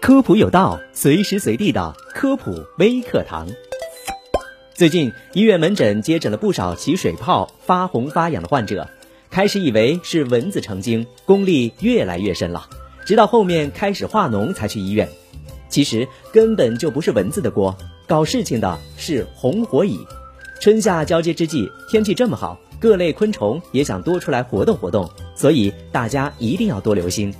[0.00, 3.48] 科普有道，随时随地的科普微课堂。
[4.72, 8.88] 最近医院门诊接诊了不少起水泡、发红发痒的患者，
[9.30, 12.68] 开始以为是蚊子成精，功力越来越深了。
[13.04, 15.08] 直到后面开始化脓才去医院，
[15.68, 17.76] 其实根本就不是蚊子的锅，
[18.06, 19.98] 搞事情的是红火蚁。
[20.60, 27.34] 春夏交接之际，天气这么好，各类昆虫也想多出来活动活动，所以大家一定要多留心。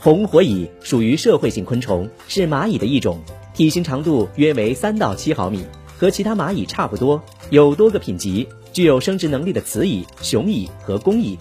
[0.00, 3.20] 红火蚁属于社会性昆虫，是蚂蚁的一种，
[3.52, 5.66] 体型长度约为三到七毫米，
[5.98, 11.36] 和其他蚂蚁差不多，有多个品级，具有生殖能力的雌蚁、雄蚁和公蚁。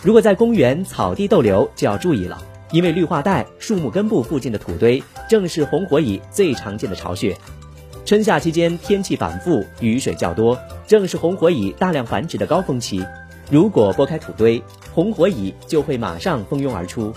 [0.00, 2.40] 如果在公园草地逗留，就要注意了，
[2.70, 7.36] 因为绿化带、树木根部附近的土堆正是红火蚁最常见的巢穴。
[8.04, 13.02] 春夏期间天气反复，雨水较多，正是红火蚁大量繁殖的高峰期。
[13.50, 17.14] 如果拨开土堆，红火蚁就会马上蜂拥而出。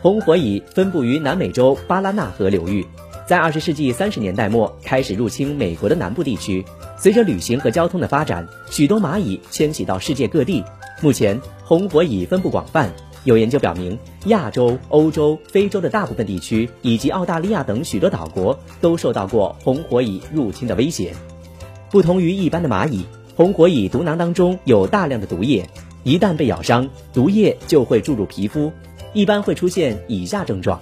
[0.00, 2.86] 红火蚁分布于南美洲巴拉纳河流域，
[3.26, 6.64] 在二十世纪三十年代末开始入侵美国的南部地区。
[6.96, 10.64] 随着旅行和交通的发展，许多蚂蚁迁徙到世界各地。
[11.02, 12.90] 目前，红火蚁分布广泛。
[13.24, 21.14] 有研究表明，亚洲、欧洲、非洲的大部分地区以及澳大利亚等许多岛国都受到过红火蚁入侵的威胁。
[21.90, 23.06] 不同于一般的蚂蚁，
[23.36, 25.68] 红火蚁毒囊当中有大量的毒液，
[26.02, 28.72] 一旦被咬伤，毒液就会注入皮肤。
[29.12, 30.80] 一般会出现以下症状：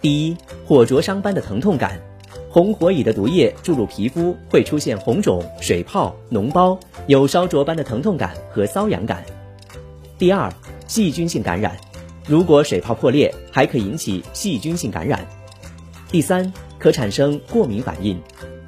[0.00, 1.98] 第一，火灼伤般的疼痛感。
[2.50, 9.24] 红火蚁的毒液注入皮肤会出现红肿、水泡、脓包，有烧灼般的疼痛感和瘙痒感。
[10.18, 10.52] 第二，
[10.90, 11.76] 细菌性感染。
[12.26, 15.24] 如果水泡破裂，还可引起细菌性感染。
[16.10, 18.20] 第三，可产生过敏反应。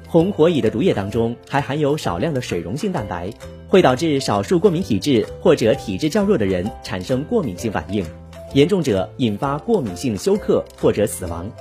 [0.07, 3.29] 红火蚁的毒液当中还含有少量的水溶性蛋白，
[3.67, 8.05] 会导致少数过敏体质或者体质较弱的人产生过敏性反应。
[8.53, 11.51] 严重者引发过敏性休克或者死亡，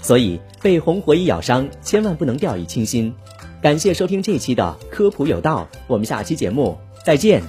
[0.00, 3.12] 所以被红火蚁咬伤千万不能掉以轻心。
[3.60, 7.42] 感谢收听这期的科普有道，我们下期节目再见。